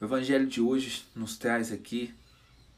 O 0.00 0.04
evangelho 0.04 0.46
de 0.46 0.60
hoje 0.60 1.04
nos 1.14 1.38
traz 1.38 1.72
aqui 1.72 2.14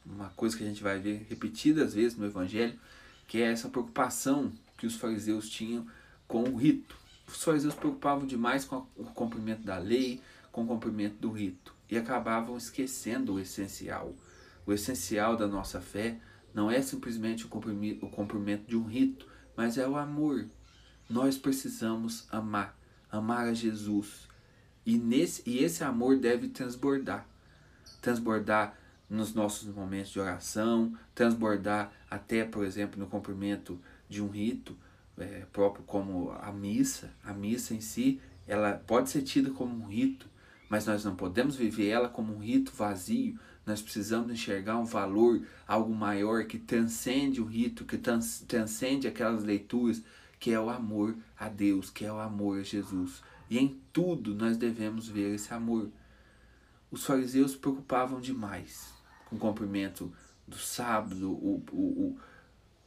uma 0.05 0.29
coisa 0.29 0.57
que 0.57 0.63
a 0.63 0.67
gente 0.67 0.81
vai 0.81 0.99
ver 0.99 1.25
repetidas 1.29 1.93
vezes 1.93 2.17
no 2.17 2.25
evangelho, 2.25 2.79
que 3.27 3.41
é 3.41 3.51
essa 3.51 3.67
preocupação 3.67 4.51
que 4.77 4.87
os 4.87 4.95
fariseus 4.95 5.49
tinham 5.49 5.85
com 6.27 6.43
o 6.43 6.55
rito. 6.55 6.95
Os 7.27 7.43
fariseus 7.43 7.73
se 7.73 7.79
preocupavam 7.79 8.25
demais 8.25 8.63
com 8.63 8.87
o 8.95 9.03
cumprimento 9.03 9.63
da 9.63 9.77
lei, 9.77 10.21
com 10.49 10.63
o 10.63 10.67
cumprimento 10.67 11.17
do 11.19 11.29
rito 11.29 11.75
e 11.89 11.97
acabavam 11.97 12.55
esquecendo 12.55 13.33
o 13.33 13.39
essencial. 13.39 14.15
O 14.65 14.71
essencial 14.71 15.35
da 15.35 15.47
nossa 15.47 15.81
fé 15.81 16.19
não 16.53 16.71
é 16.71 16.81
simplesmente 16.81 17.45
o 17.45 17.49
cumprimento 17.49 18.67
de 18.67 18.77
um 18.77 18.85
rito, 18.85 19.27
mas 19.57 19.77
é 19.77 19.87
o 19.87 19.97
amor. 19.97 20.45
Nós 21.09 21.37
precisamos 21.37 22.27
amar, 22.31 22.79
amar 23.11 23.47
a 23.47 23.53
Jesus. 23.53 24.28
E, 24.85 24.97
nesse, 24.97 25.43
e 25.45 25.63
esse 25.63 25.83
amor 25.83 26.17
deve 26.17 26.47
transbordar. 26.47 27.25
Transbordar 28.01 28.75
nos 29.09 29.33
nossos 29.33 29.73
momentos 29.73 30.11
de 30.11 30.19
oração, 30.19 30.93
transbordar 31.15 31.91
até, 32.09 32.45
por 32.45 32.63
exemplo, 32.63 32.99
no 32.99 33.07
cumprimento 33.07 33.79
de 34.07 34.21
um 34.21 34.27
rito 34.27 34.77
é, 35.17 35.45
próprio 35.51 35.83
como 35.85 36.31
a 36.31 36.51
missa. 36.51 37.11
A 37.23 37.33
missa 37.33 37.73
em 37.73 37.81
si, 37.81 38.21
ela 38.47 38.73
pode 38.73 39.09
ser 39.09 39.23
tida 39.23 39.49
como 39.49 39.75
um 39.83 39.87
rito, 39.87 40.27
mas 40.69 40.85
nós 40.85 41.03
não 41.03 41.15
podemos 41.15 41.55
viver 41.55 41.89
ela 41.89 42.07
como 42.07 42.35
um 42.35 42.39
rito 42.39 42.71
vazio. 42.71 43.37
Nós 43.65 43.81
precisamos 43.81 44.31
enxergar 44.31 44.77
um 44.77 44.85
valor, 44.85 45.41
algo 45.67 45.93
maior 45.93 46.45
que 46.45 46.57
transcende 46.57 47.41
o 47.41 47.45
rito, 47.45 47.85
que 47.85 47.97
transcende 47.97 49.07
aquelas 49.07 49.43
leituras, 49.43 50.01
que 50.39 50.51
é 50.51 50.59
o 50.59 50.69
amor 50.69 51.15
a 51.37 51.49
Deus, 51.49 51.89
que 51.89 52.05
é 52.05 52.11
o 52.11 52.19
amor 52.19 52.59
a 52.59 52.63
Jesus. 52.63 53.21
E 53.49 53.57
em 53.57 53.81
tudo 53.91 54.35
nós 54.35 54.57
devemos 54.57 55.07
ver 55.07 55.33
esse 55.33 55.53
amor. 55.53 55.89
Os 56.91 57.05
fariseus 57.05 57.51
se 57.51 57.57
preocupavam 57.57 58.19
demais 58.19 58.93
com 59.25 59.35
o 59.35 59.39
cumprimento 59.39 60.13
do 60.47 60.57
sábado, 60.57 61.31
o, 61.31 61.63
o, 61.71 61.75
o, 61.75 62.19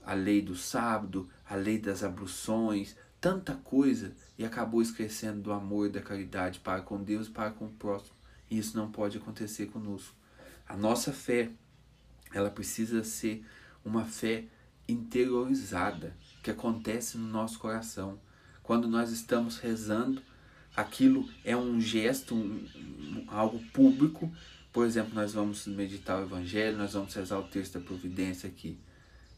a 0.04 0.14
lei 0.14 0.42
do 0.42 0.56
sábado, 0.56 1.28
a 1.48 1.54
lei 1.54 1.78
das 1.78 2.02
abluções, 2.02 2.96
tanta 3.20 3.54
coisa 3.54 4.12
e 4.36 4.44
acabou 4.44 4.82
esquecendo 4.82 5.40
do 5.40 5.52
amor 5.52 5.86
e 5.86 5.92
da 5.92 6.02
caridade 6.02 6.58
para 6.58 6.82
com 6.82 7.02
Deus 7.02 7.28
e 7.28 7.30
para 7.30 7.52
com 7.52 7.66
o 7.66 7.72
próximo. 7.72 8.16
E 8.50 8.58
isso 8.58 8.76
não 8.76 8.90
pode 8.90 9.16
acontecer 9.16 9.66
conosco. 9.66 10.14
A 10.68 10.76
nossa 10.76 11.12
fé, 11.12 11.50
ela 12.32 12.50
precisa 12.50 13.04
ser 13.04 13.44
uma 13.84 14.04
fé 14.04 14.46
interiorizada, 14.88 16.16
que 16.42 16.50
acontece 16.50 17.16
no 17.16 17.26
nosso 17.26 17.58
coração. 17.58 18.18
Quando 18.62 18.88
nós 18.88 19.10
estamos 19.10 19.58
rezando, 19.58 20.22
aquilo 20.76 21.28
é 21.44 21.56
um 21.56 21.80
gesto, 21.80 22.34
um, 22.34 23.24
algo 23.28 23.58
público. 23.72 24.32
Por 24.72 24.86
exemplo, 24.86 25.14
nós 25.14 25.32
vamos 25.34 25.66
meditar 25.66 26.18
o 26.18 26.24
Evangelho, 26.24 26.78
nós 26.78 26.94
vamos 26.94 27.14
rezar 27.14 27.38
o 27.38 27.44
texto 27.44 27.78
da 27.78 27.80
providência 27.84 28.48
aqui. 28.48 28.78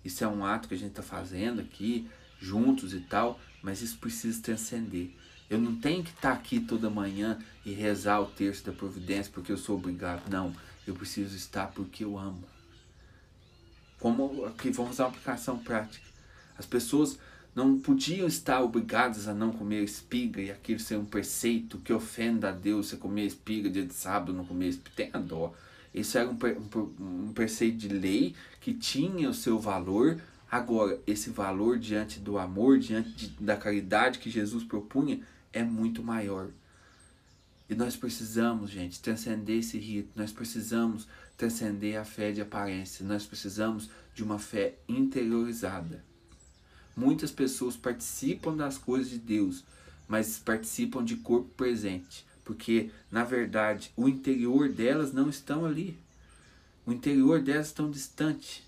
Isso 0.05 0.23
é 0.23 0.29
um 0.29 0.45
ato 0.45 0.69
que 0.69 0.75
a 0.75 0.79
gente 0.79 0.91
está 0.91 1.03
fazendo 1.03 1.61
aqui, 1.61 2.09
juntos 2.39 2.93
e 2.93 3.01
tal, 3.01 3.41
mas 3.63 3.83
isso 3.83 3.99
precisa 3.99 4.41
transcender. 4.43 5.11
Eu 5.49 5.59
não 5.59 5.77
tenho 5.77 6.03
que 6.03 6.11
estar 6.11 6.33
tá 6.33 6.35
aqui 6.35 6.61
toda 6.61 6.89
manhã 6.91 7.39
e 7.65 7.73
rezar 7.73 8.21
o 8.21 8.27
terço 8.27 8.65
da 8.65 8.73
providência 8.73 9.33
porque 9.33 9.51
eu 9.51 9.57
sou 9.57 9.77
obrigado. 9.77 10.29
Não, 10.31 10.55
eu 10.87 10.95
preciso 10.95 11.37
estar 11.37 11.69
porque 11.69 12.05
eu 12.05 12.19
amo. 12.19 12.45
Como 13.99 14.45
aqui 14.45 14.71
vamos 14.71 14.93
usar 14.93 15.05
uma 15.05 15.11
aplicação 15.11 15.59
prática. 15.59 16.05
As 16.59 16.67
pessoas 16.67 17.19
não 17.55 17.79
podiam 17.79 18.27
estar 18.27 18.61
obrigadas 18.61 19.29
a 19.29 19.35
não 19.35 19.53
comer 19.53 19.83
espiga 19.85 20.41
e 20.41 20.51
aquilo 20.51 20.81
ser 20.81 20.97
um 20.97 21.05
preceito 21.05 21.79
que 21.79 21.93
ofenda 21.93 22.49
a 22.49 22.53
Deus, 22.53 22.89
você 22.89 22.97
comer 22.97 23.27
espiga 23.27 23.71
dia 23.71 23.87
de 23.87 23.95
sábado, 23.95 24.33
não 24.33 24.45
comer 24.45 24.69
espiga, 24.69 24.97
tenha 24.97 25.25
dó. 25.25 25.53
Isso 25.93 26.19
era 26.19 26.29
um, 26.29 26.37
um, 26.77 27.29
um 27.29 27.33
preceito 27.33 27.77
de 27.77 27.89
lei 27.89 28.35
que 28.61 28.75
tinha 28.75 29.31
o 29.31 29.35
seu 29.35 29.59
valor, 29.59 30.21
Agora, 30.55 31.01
esse 31.05 31.31
valor 31.31 31.81
diante 31.81 32.21
do 32.21 32.39
amor, 32.39 32.79
diante 32.79 33.11
de, 33.11 33.29
da 33.45 33.57
caridade 33.57 34.21
que 34.21 34.31
Jesus 34.31 34.63
propunha, 34.63 35.21
é 35.53 35.65
muito 35.65 36.01
maior. 36.01 36.49
E 37.69 37.75
nós 37.75 37.97
precisamos, 37.97 38.71
gente, 38.71 39.01
transcender 39.01 39.59
esse 39.59 39.77
rito, 39.79 40.11
nós 40.15 40.31
precisamos 40.31 41.09
transcender 41.37 41.99
a 41.99 42.05
fé 42.05 42.31
de 42.31 42.41
aparência, 42.41 43.05
nós 43.05 43.27
precisamos 43.27 43.91
de 44.15 44.23
uma 44.23 44.39
fé 44.39 44.77
interiorizada. 44.89 46.05
Muitas 46.97 47.31
pessoas 47.31 47.77
participam 47.77 48.57
das 48.57 48.79
coisas 48.79 49.11
de 49.11 49.19
Deus, 49.19 49.65
mas 50.09 50.39
participam 50.39 51.05
de 51.05 51.17
corpo 51.17 51.49
presente, 51.57 52.25
porque 52.45 52.91
na 53.11 53.25
verdade 53.25 53.93
o 53.97 54.09
interior 54.09 54.69
delas 54.69 55.13
não 55.13 55.29
estão 55.29 55.65
ali. 55.65 55.99
O 56.87 56.93
interior 56.93 57.41
delas 57.41 57.69
estão 57.69 57.91
distante. 57.91 58.65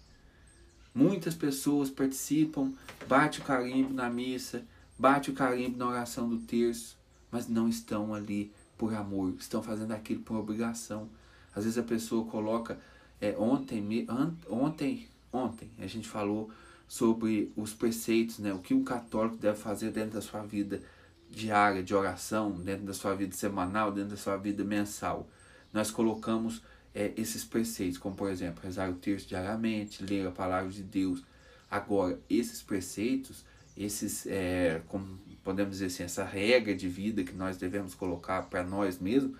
Muitas 0.95 1.35
pessoas 1.35 1.91
participam, 1.91 2.73
bate 3.07 3.41
o 3.41 3.45
carimbo 3.45 3.93
na 3.93 4.09
missa, 4.09 4.65
bate 4.99 5.31
o 5.31 5.35
carimbo 5.35 5.77
na 5.77 5.87
oração 5.87 6.29
do 6.29 6.39
terço, 6.39 6.97
mas 7.31 7.47
não 7.47 7.69
estão 7.69 8.15
ali 8.15 8.51
por 8.79 8.95
amor, 8.95 9.35
estão 9.39 9.63
fazendo 9.63 9.93
aquilo 9.93 10.23
por 10.23 10.37
obrigação. 10.37 11.09
Às 11.55 11.65
vezes 11.65 11.79
a 11.79 11.83
pessoa 11.83 12.25
coloca, 12.27 12.79
é, 13.21 13.37
ontem, 13.39 14.07
ontem, 14.49 15.07
ontem 15.33 15.71
a 15.79 15.87
gente 15.87 16.09
falou 16.09 16.51
sobre 16.89 17.53
os 17.57 17.75
preceitos, 17.75 18.39
né? 18.39 18.53
o 18.53 18.59
que 18.59 18.75
um 18.75 18.85
católico 18.85 19.37
deve 19.37 19.59
fazer 19.59 19.91
dentro 19.91 20.13
da 20.13 20.21
sua 20.21 20.43
vida 20.43 20.81
diária 21.29 21.83
de 21.83 21.95
oração, 21.95 22.53
dentro 22.53 22.87
da 22.87 22.95
sua 22.95 23.15
vida 23.15 23.35
semanal, 23.35 23.93
dentro 23.93 24.11
da 24.11 24.17
sua 24.17 24.37
vida 24.37 24.65
mensal. 24.65 25.29
Nós 25.73 25.91
colocamos 25.91 26.63
é, 26.95 27.13
esses 27.17 27.45
preceitos, 27.45 27.99
como 27.99 28.15
por 28.15 28.31
exemplo, 28.31 28.63
rezar 28.63 28.89
o 28.91 28.95
terço 28.95 29.29
diariamente, 29.29 30.05
ler 30.05 30.27
a 30.27 30.31
palavra 30.31 30.71
de 30.71 30.83
Deus. 30.83 31.23
Agora, 31.71 32.19
esses 32.31 32.63
preceitos, 32.63 33.45
esses, 33.77 34.27
é, 34.27 34.81
como 34.87 35.19
podemos 35.43 35.73
dizer 35.73 35.87
assim, 35.87 36.05
essa 36.05 36.25
regra 36.25 36.75
de 36.75 36.89
vida 36.89 37.23
que 37.23 37.35
nós 37.35 37.57
devemos 37.57 37.95
colocar 37.95 38.43
para 38.43 38.65
nós 38.65 38.99
mesmos, 38.99 39.37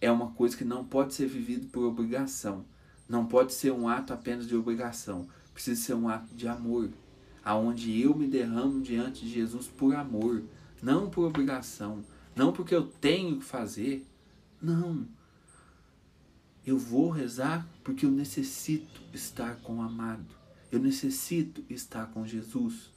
é 0.00 0.10
uma 0.10 0.32
coisa 0.32 0.56
que 0.56 0.64
não 0.64 0.84
pode 0.84 1.14
ser 1.14 1.26
vivido 1.26 1.68
por 1.68 1.84
obrigação. 1.84 2.64
Não 3.08 3.24
pode 3.26 3.54
ser 3.54 3.72
um 3.72 3.88
ato 3.88 4.12
apenas 4.12 4.46
de 4.46 4.54
obrigação. 4.54 5.26
Precisa 5.54 5.80
ser 5.80 5.94
um 5.94 6.08
ato 6.08 6.34
de 6.34 6.46
amor, 6.46 6.90
aonde 7.42 7.98
eu 8.00 8.14
me 8.14 8.26
derramo 8.26 8.82
diante 8.82 9.24
de 9.24 9.32
Jesus 9.32 9.68
por 9.68 9.94
amor, 9.94 10.42
não 10.82 11.08
por 11.08 11.24
obrigação, 11.26 12.04
não 12.36 12.52
porque 12.52 12.74
eu 12.74 12.86
tenho 12.86 13.38
que 13.38 13.44
fazer. 13.44 14.06
Não, 14.60 15.06
eu 16.66 16.78
vou 16.78 17.10
rezar 17.10 17.66
porque 17.82 18.06
eu 18.06 18.10
necessito 18.10 19.00
estar 19.12 19.56
com 19.56 19.76
o 19.76 19.82
amado. 19.82 20.24
Eu 20.72 20.80
necessito 20.80 21.62
estar 21.68 22.06
com 22.06 22.26
Jesus. 22.26 22.90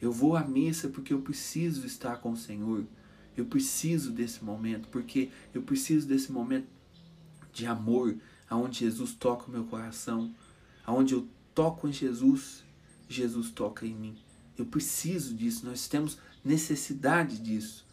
Eu 0.00 0.12
vou 0.12 0.36
à 0.36 0.44
missa 0.44 0.88
porque 0.88 1.12
eu 1.12 1.22
preciso 1.22 1.86
estar 1.86 2.18
com 2.18 2.32
o 2.32 2.36
Senhor. 2.36 2.84
Eu 3.36 3.46
preciso 3.46 4.12
desse 4.12 4.44
momento, 4.44 4.88
porque 4.88 5.30
eu 5.54 5.62
preciso 5.62 6.06
desse 6.06 6.30
momento 6.30 6.66
de 7.50 7.66
amor, 7.66 8.14
aonde 8.48 8.80
Jesus 8.80 9.14
toca 9.14 9.46
o 9.46 9.50
meu 9.50 9.64
coração, 9.64 10.34
aonde 10.84 11.14
eu 11.14 11.26
toco 11.54 11.88
em 11.88 11.92
Jesus, 11.92 12.62
Jesus 13.08 13.50
toca 13.50 13.86
em 13.86 13.94
mim. 13.94 14.16
Eu 14.56 14.66
preciso 14.66 15.34
disso, 15.34 15.66
nós 15.66 15.88
temos 15.88 16.18
necessidade 16.44 17.38
disso. 17.38 17.86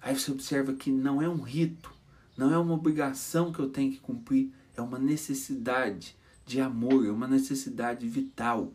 Aí 0.00 0.18
você 0.18 0.30
observa 0.30 0.72
que 0.72 0.90
não 0.90 1.20
é 1.20 1.28
um 1.28 1.40
rito, 1.40 1.92
não 2.36 2.52
é 2.52 2.58
uma 2.58 2.74
obrigação 2.74 3.52
que 3.52 3.58
eu 3.58 3.68
tenho 3.68 3.92
que 3.92 3.98
cumprir, 3.98 4.52
é 4.76 4.80
uma 4.80 4.98
necessidade 4.98 6.16
de 6.46 6.60
amor, 6.60 7.04
é 7.04 7.10
uma 7.10 7.26
necessidade 7.26 8.08
vital. 8.08 8.72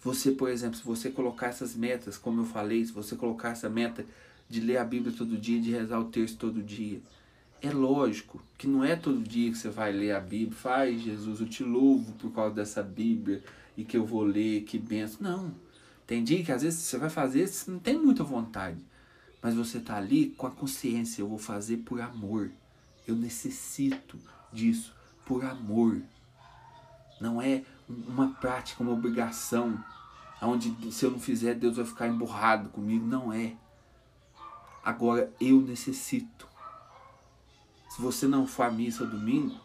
Você, 0.00 0.32
por 0.32 0.48
exemplo, 0.48 0.78
se 0.78 0.84
você 0.84 1.10
colocar 1.10 1.48
essas 1.48 1.74
metas, 1.74 2.16
como 2.16 2.40
eu 2.40 2.46
falei, 2.46 2.84
se 2.84 2.92
você 2.92 3.14
colocar 3.16 3.50
essa 3.50 3.68
meta 3.68 4.06
de 4.48 4.60
ler 4.60 4.78
a 4.78 4.84
Bíblia 4.84 5.14
todo 5.16 5.36
dia, 5.36 5.60
de 5.60 5.70
rezar 5.70 6.00
o 6.00 6.06
texto 6.06 6.38
todo 6.38 6.62
dia, 6.62 7.02
é 7.60 7.70
lógico 7.70 8.42
que 8.56 8.66
não 8.66 8.84
é 8.84 8.96
todo 8.96 9.20
dia 9.20 9.50
que 9.50 9.58
você 9.58 9.68
vai 9.68 9.92
ler 9.92 10.12
a 10.12 10.20
Bíblia, 10.20 10.52
faz 10.52 11.00
Jesus, 11.00 11.40
eu 11.40 11.48
te 11.48 11.62
louvo 11.62 12.12
por 12.12 12.32
causa 12.32 12.54
dessa 12.54 12.82
Bíblia 12.82 13.42
e 13.76 13.84
que 13.84 13.96
eu 13.96 14.04
vou 14.04 14.22
ler, 14.22 14.62
que 14.62 14.78
benção. 14.78 15.18
Não. 15.20 15.54
Tem 16.06 16.24
dia 16.24 16.42
que 16.42 16.50
às 16.50 16.62
vezes 16.62 16.80
você 16.80 16.96
vai 16.98 17.10
fazer, 17.10 17.46
você 17.46 17.70
não 17.70 17.78
tem 17.78 17.98
muita 17.98 18.24
vontade. 18.24 18.78
Mas 19.42 19.54
você 19.54 19.78
está 19.78 19.96
ali 19.96 20.30
com 20.30 20.46
a 20.46 20.50
consciência, 20.50 21.22
eu 21.22 21.28
vou 21.28 21.38
fazer 21.38 21.78
por 21.78 22.00
amor. 22.00 22.50
Eu 23.06 23.14
necessito 23.14 24.18
disso 24.52 24.94
por 25.24 25.44
amor. 25.44 26.02
Não 27.20 27.40
é 27.40 27.62
uma 27.88 28.30
prática, 28.34 28.82
uma 28.82 28.92
obrigação, 28.92 29.78
onde 30.42 30.92
se 30.92 31.04
eu 31.04 31.10
não 31.10 31.20
fizer 31.20 31.54
Deus 31.54 31.76
vai 31.76 31.84
ficar 31.84 32.08
emburrado 32.08 32.68
comigo. 32.70 33.06
Não 33.06 33.32
é. 33.32 33.54
Agora 34.82 35.32
eu 35.40 35.60
necessito. 35.60 36.47
Se 37.98 38.02
você 38.02 38.28
não 38.28 38.46
for 38.46 38.62
à 38.62 38.70
missa 38.70 39.04
domingo, 39.04 39.56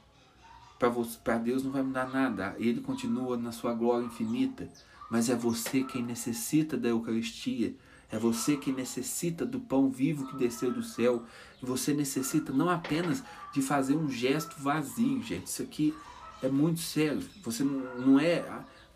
para 1.23 1.37
Deus 1.37 1.63
não 1.63 1.69
vai 1.69 1.83
mudar 1.83 2.09
nada. 2.09 2.55
Ele 2.57 2.81
continua 2.81 3.37
na 3.37 3.51
sua 3.51 3.75
glória 3.75 4.07
infinita. 4.07 4.67
Mas 5.07 5.29
é 5.29 5.35
você 5.35 5.83
quem 5.83 6.01
necessita 6.01 6.75
da 6.75 6.89
Eucaristia 6.89 7.75
É 8.11 8.17
você 8.17 8.57
que 8.57 8.71
necessita 8.71 9.45
do 9.45 9.59
pão 9.59 9.87
vivo 9.91 10.25
que 10.25 10.35
desceu 10.35 10.71
do 10.71 10.81
céu. 10.81 11.23
E 11.61 11.65
você 11.65 11.93
necessita 11.93 12.51
não 12.51 12.71
apenas 12.71 13.23
de 13.53 13.61
fazer 13.61 13.95
um 13.95 14.09
gesto 14.09 14.55
vazio, 14.59 15.21
gente. 15.21 15.45
Isso 15.45 15.61
aqui 15.61 15.93
é 16.41 16.49
muito 16.49 16.79
sério. 16.79 17.21
Você 17.43 17.63
não 17.63 18.19
é. 18.19 18.43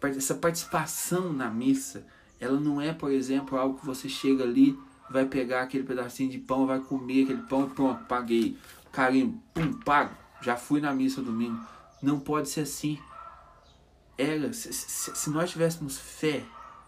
Essa 0.02 0.34
participação 0.34 1.32
na 1.32 1.48
missa, 1.48 2.08
ela 2.40 2.60
não 2.60 2.82
é, 2.82 2.92
por 2.92 3.12
exemplo, 3.12 3.56
algo 3.56 3.80
que 3.80 3.86
você 3.86 4.10
chega 4.10 4.44
ali, 4.44 4.76
vai 5.10 5.26
pegar 5.26 5.62
aquele 5.62 5.84
pedacinho 5.84 6.30
de 6.30 6.40
pão, 6.40 6.68
vai 6.68 6.80
comer 6.80 7.24
aquele 7.24 7.44
pão 7.44 7.66
e 7.66 7.70
pronto, 7.70 8.04
paguei. 8.06 8.58
Carimbo, 8.92 9.42
pum, 9.54 9.74
pago. 9.74 10.16
Já 10.42 10.56
fui 10.56 10.80
na 10.80 10.94
missa 10.94 11.22
domingo. 11.22 11.60
Não 12.02 12.20
pode 12.20 12.50
ser 12.50 12.62
assim. 12.62 13.00
Era, 14.18 14.52
se, 14.54 14.72
se, 14.74 15.16
se 15.16 15.30
nós 15.30 15.52
tivéssemos 15.52 15.98
fé 15.98 16.44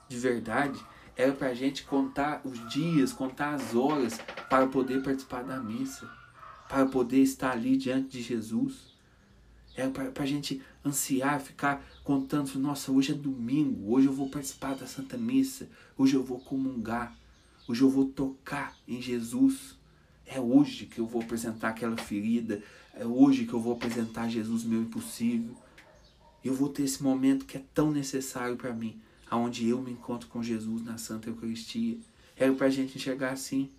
de 0.08 0.18
verdade, 0.18 0.80
era 1.16 1.34
para 1.34 1.50
a 1.50 1.54
gente 1.54 1.84
contar 1.84 2.42
os 2.46 2.68
dias, 2.70 3.14
contar 3.14 3.54
as 3.54 3.76
horas 3.76 4.20
para 4.50 4.68
poder 4.68 5.04
participar 5.04 5.44
da 5.44 5.60
missa, 5.60 6.10
para 6.68 6.86
poder 6.86 7.20
estar 7.20 7.52
ali 7.52 7.76
diante 7.78 8.10
de 8.10 8.22
Jesus. 8.22 8.94
Era 9.76 9.90
para 9.90 10.24
a 10.24 10.26
gente 10.26 10.62
ansiar, 10.84 11.40
ficar 11.40 11.84
contando, 12.04 12.54
nossa, 12.56 12.92
hoje 12.92 13.12
é 13.12 13.16
domingo, 13.16 13.94
hoje 13.94 14.08
eu 14.08 14.14
vou 14.14 14.30
participar 14.30 14.76
da 14.76 14.88
Santa 14.88 15.18
Missa, 15.18 15.70
hoje 15.98 16.16
eu 16.16 16.24
vou 16.24 16.40
comungar, 16.40 17.16
hoje 17.68 17.82
eu 17.82 17.90
vou 17.90 18.06
tocar 18.06 18.76
em 18.88 19.02
Jesus. 19.02 19.79
É 20.32 20.40
hoje 20.40 20.86
que 20.86 21.00
eu 21.00 21.08
vou 21.08 21.24
apresentar 21.24 21.70
aquela 21.70 21.98
ferida, 21.98 22.62
é 22.94 23.04
hoje 23.04 23.48
que 23.48 23.54
eu 23.54 23.60
vou 23.60 23.74
apresentar 23.74 24.30
Jesus 24.30 24.64
meu 24.64 24.82
impossível. 24.84 25.58
Eu 26.46 26.54
vou 26.54 26.70
ter 26.70 26.84
esse 26.84 27.02
momento 27.02 27.46
que 27.46 27.58
é 27.58 27.64
tão 27.74 27.92
necessário 27.92 28.56
para 28.56 28.72
mim 28.72 29.02
aonde 29.28 29.68
eu 29.68 29.82
me 29.82 29.92
encontro 29.92 30.30
com 30.30 30.44
Jesus 30.44 30.84
na 30.84 31.00
Santa 31.00 31.30
Eucaristia. 31.30 31.98
Era 32.38 32.54
para 32.54 32.68
a 32.68 32.70
gente 32.70 32.96
enxergar 32.96 33.32
assim. 33.32 33.72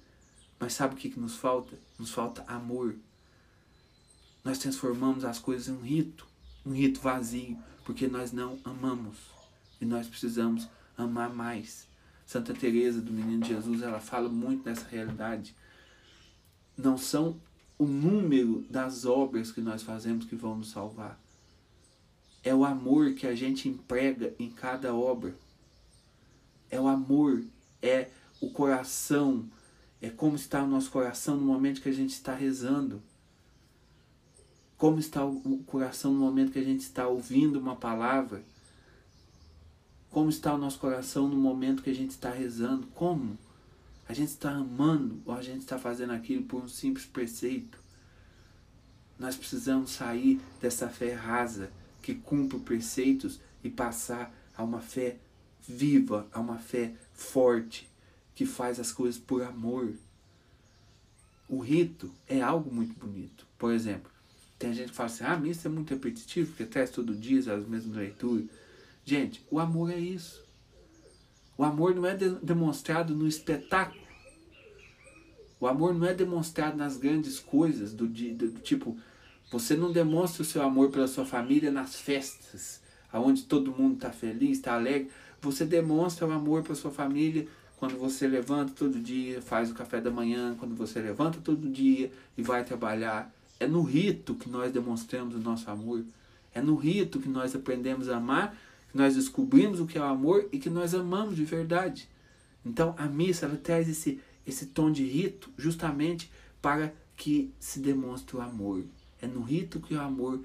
Mas 0.58 0.72
sabe 0.72 0.94
o 0.94 0.96
que, 0.96 1.08
que 1.08 1.20
nos 1.20 1.36
falta? 1.36 1.78
Nos 1.96 2.10
falta 2.10 2.44
amor. 2.48 2.96
Nós 4.44 4.58
transformamos 4.58 5.24
as 5.24 5.38
coisas 5.38 5.68
em 5.68 5.72
um 5.72 5.80
rito, 5.80 6.26
um 6.66 6.72
rito 6.72 7.00
vazio, 7.00 7.56
porque 7.84 8.08
nós 8.08 8.32
não 8.32 8.58
amamos. 8.64 9.16
E 9.80 9.84
nós 9.84 10.08
precisamos 10.08 10.68
amar 10.98 11.32
mais. 11.32 11.88
Santa 12.26 12.52
Teresa 12.52 13.00
do 13.00 13.12
Menino 13.12 13.44
Jesus, 13.44 13.82
ela 13.82 14.00
fala 14.00 14.28
muito 14.28 14.64
dessa 14.64 14.86
realidade. 14.88 15.54
Não 16.82 16.96
são 16.96 17.36
o 17.78 17.84
número 17.84 18.64
das 18.68 19.04
obras 19.04 19.52
que 19.52 19.60
nós 19.60 19.82
fazemos 19.82 20.26
que 20.26 20.36
vão 20.36 20.56
nos 20.56 20.70
salvar 20.70 21.18
é 22.42 22.54
o 22.54 22.64
amor 22.64 23.12
que 23.14 23.26
a 23.26 23.34
gente 23.34 23.68
emprega 23.68 24.34
em 24.38 24.50
cada 24.50 24.94
obra. 24.94 25.34
É 26.70 26.80
o 26.80 26.88
amor, 26.88 27.44
é 27.82 28.08
o 28.40 28.50
coração, 28.50 29.44
é 30.00 30.08
como 30.08 30.36
está 30.36 30.62
o 30.62 30.66
nosso 30.66 30.90
coração 30.90 31.36
no 31.36 31.42
momento 31.42 31.82
que 31.82 31.88
a 31.88 31.92
gente 31.92 32.10
está 32.10 32.34
rezando. 32.34 33.02
Como 34.78 34.98
está 34.98 35.22
o 35.24 35.62
coração 35.66 36.12
no 36.12 36.20
momento 36.20 36.52
que 36.52 36.58
a 36.58 36.64
gente 36.64 36.80
está 36.80 37.06
ouvindo 37.06 37.58
uma 37.58 37.76
palavra. 37.76 38.42
Como 40.10 40.30
está 40.30 40.54
o 40.54 40.58
nosso 40.58 40.78
coração 40.78 41.28
no 41.28 41.36
momento 41.36 41.82
que 41.82 41.90
a 41.90 41.94
gente 41.94 42.12
está 42.12 42.30
rezando. 42.30 42.86
Como? 42.94 43.36
A 44.10 44.12
gente 44.12 44.30
está 44.30 44.50
amando 44.50 45.22
ou 45.24 45.32
a 45.32 45.40
gente 45.40 45.60
está 45.60 45.78
fazendo 45.78 46.12
aquilo 46.12 46.42
por 46.42 46.60
um 46.60 46.66
simples 46.66 47.06
preceito. 47.06 47.78
Nós 49.16 49.36
precisamos 49.36 49.92
sair 49.92 50.40
dessa 50.60 50.88
fé 50.88 51.14
rasa 51.14 51.70
que 52.02 52.16
cumpre 52.16 52.58
preceitos 52.58 53.38
e 53.62 53.70
passar 53.70 54.34
a 54.56 54.64
uma 54.64 54.80
fé 54.80 55.16
viva, 55.60 56.26
a 56.32 56.40
uma 56.40 56.58
fé 56.58 56.92
forte, 57.12 57.88
que 58.34 58.44
faz 58.44 58.80
as 58.80 58.90
coisas 58.90 59.16
por 59.16 59.44
amor. 59.44 59.94
O 61.48 61.60
rito 61.60 62.12
é 62.26 62.40
algo 62.40 62.74
muito 62.74 62.98
bonito. 62.98 63.46
Por 63.56 63.72
exemplo, 63.72 64.10
tem 64.58 64.74
gente 64.74 64.90
que 64.90 64.96
fala 64.96 65.08
assim: 65.08 65.22
ah, 65.22 65.34
a 65.34 65.38
missa 65.38 65.68
é 65.68 65.70
muito 65.70 65.90
repetitivo, 65.90 66.48
porque 66.48 66.64
traz 66.64 66.90
todo 66.90 67.14
dia 67.14 67.38
as 67.38 67.64
mesmas 67.64 67.94
leituras. 67.94 68.46
Gente, 69.04 69.46
o 69.48 69.60
amor 69.60 69.92
é 69.92 70.00
isso. 70.00 70.42
O 71.56 71.62
amor 71.62 71.94
não 71.94 72.06
é 72.06 72.16
de 72.16 72.30
demonstrado 72.40 73.14
no 73.14 73.28
espetáculo. 73.28 73.99
O 75.60 75.66
amor 75.66 75.94
não 75.94 76.06
é 76.06 76.14
demonstrado 76.14 76.76
nas 76.76 76.96
grandes 76.96 77.38
coisas 77.38 77.92
do, 77.92 78.06
do, 78.06 78.34
do 78.34 78.60
tipo, 78.60 78.96
você 79.50 79.76
não 79.76 79.92
demonstra 79.92 80.42
o 80.42 80.44
seu 80.44 80.62
amor 80.62 80.90
pela 80.90 81.06
sua 81.06 81.26
família 81.26 81.70
nas 81.70 81.96
festas, 81.96 82.80
aonde 83.12 83.42
todo 83.42 83.72
mundo 83.72 83.96
está 83.96 84.10
feliz, 84.10 84.58
está 84.58 84.74
alegre. 84.74 85.10
Você 85.42 85.64
demonstra 85.64 86.26
o 86.26 86.32
amor 86.32 86.62
para 86.62 86.74
sua 86.74 86.90
família 86.90 87.46
quando 87.80 87.98
você 87.98 88.28
levanta 88.28 88.74
todo 88.76 89.00
dia, 89.00 89.40
faz 89.40 89.70
o 89.70 89.74
café 89.74 90.02
da 90.02 90.10
manhã, 90.10 90.54
quando 90.58 90.76
você 90.76 91.00
levanta 91.00 91.38
todo 91.42 91.66
dia 91.66 92.12
e 92.36 92.42
vai 92.42 92.62
trabalhar. 92.62 93.34
É 93.58 93.66
no 93.66 93.82
rito 93.82 94.34
que 94.34 94.50
nós 94.50 94.70
demonstramos 94.70 95.34
o 95.34 95.38
nosso 95.38 95.70
amor. 95.70 96.04
É 96.54 96.60
no 96.60 96.76
rito 96.76 97.18
que 97.18 97.28
nós 97.28 97.54
aprendemos 97.54 98.08
a 98.08 98.18
amar, 98.18 98.54
que 98.92 98.98
nós 98.98 99.16
descobrimos 99.16 99.80
o 99.80 99.86
que 99.86 99.96
é 99.96 100.00
o 100.00 100.04
amor 100.04 100.46
e 100.52 100.58
que 100.58 100.68
nós 100.68 100.94
amamos 100.94 101.34
de 101.36 101.44
verdade. 101.44 102.06
Então 102.64 102.94
a 102.98 103.06
missa 103.06 103.46
ela 103.46 103.56
traz 103.56 103.88
esse, 103.88 104.20
esse 104.50 104.66
tom 104.66 104.90
de 104.90 105.04
rito 105.04 105.50
justamente 105.56 106.30
para 106.60 106.92
que 107.16 107.52
se 107.58 107.80
demonstre 107.80 108.36
o 108.36 108.40
amor. 108.40 108.84
É 109.20 109.26
no 109.26 109.42
rito 109.42 109.80
que 109.80 109.94
o 109.94 110.00
amor 110.00 110.40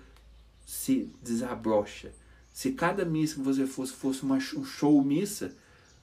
se 0.66 1.10
desabrocha. 1.22 2.12
Se 2.52 2.72
cada 2.72 3.04
missa 3.06 3.36
que 3.36 3.42
você 3.42 3.68
fosse 3.68 3.94
fosse 3.94 4.24
uma, 4.24 4.36
um 4.38 4.66
show 4.66 5.04
missa, 5.04 5.54